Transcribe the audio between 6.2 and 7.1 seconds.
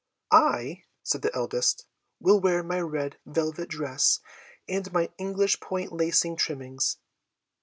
trimmings."